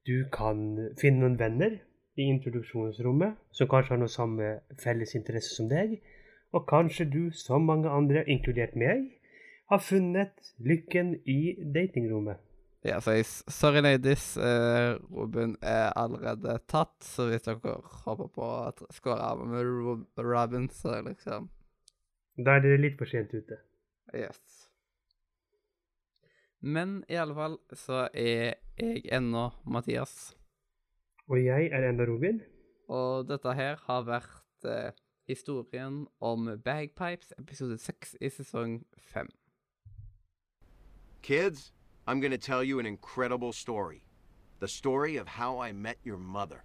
Du 0.07 0.25
kan 0.33 0.91
finne 1.01 1.25
noen 1.25 1.39
venner 1.41 1.79
i 2.17 2.29
introduksjonsrommet 2.31 3.39
som 3.53 3.69
kanskje 3.71 3.95
har 3.95 4.03
noe 4.03 4.13
samme 4.13 4.51
felles 4.83 5.15
interesse 5.19 5.57
som 5.57 5.69
deg. 5.69 6.01
og 6.55 6.69
kanskje 6.71 7.05
du, 7.11 7.23
som 7.35 7.65
mange 7.67 7.91
andre, 7.91 8.21
inkludert 8.31 8.77
meg, 8.79 9.09
har 9.67 9.81
funnet 9.83 10.53
lykken 10.63 11.17
i 11.27 11.57
datingrommet. 11.75 12.39
Ja, 12.85 13.01
så 13.01 13.17
jeg, 13.17 13.27
sorry 13.27 13.81
ladies, 13.81 14.37
Uh, 14.37 15.01
Robin 15.11 15.57
er 15.63 15.91
allerede 15.97 16.59
tatt, 16.69 16.95
så 17.03 17.27
hvis 17.31 17.43
dere 17.49 17.79
håper 18.05 18.29
på 18.29 18.45
å 18.45 18.89
skåre 18.93 19.25
av 19.33 19.43
med 19.49 19.67
Robin, 20.21 20.69
så 20.71 21.01
liksom 21.03 21.49
Da 22.37 22.57
er 22.57 22.64
dere 22.64 22.81
litt 22.81 22.97
for 22.99 23.07
sent 23.07 23.31
ute. 23.35 23.59
Yes. 24.14 24.40
Men 26.64 27.05
i 27.09 27.14
alle 27.20 27.35
fall 27.37 27.59
så 27.77 28.07
er 28.14 28.55
jeg 28.81 29.05
ennå 29.12 29.51
Mathias, 29.66 30.35
Og 31.29 31.38
jeg 31.44 31.70
er 31.73 31.88
enda 31.88 32.05
Robin. 32.05 32.40
og 32.88 33.29
dette 33.29 33.53
her 33.55 33.77
har 33.87 34.03
vært 34.05 34.64
eh, 34.64 34.90
historien 35.29 36.07
om 36.20 36.49
Bagpipes, 36.64 37.33
episode 37.38 37.79
seks 37.79 38.16
i 38.20 38.29
sesong 38.29 38.85
fem. 38.99 39.29
Kids, 41.23 41.73
I'm 42.07 42.20
going 42.20 42.33
to 42.33 42.38
tell 42.38 42.62
you 42.62 42.79
an 42.79 42.87
incredible 42.87 43.53
story. 43.53 44.05
The 44.61 44.68
story 44.68 45.16
of 45.16 45.29
how 45.29 45.59
I 45.59 45.73
met 45.73 45.97
your 46.05 46.18
mother. 46.18 46.64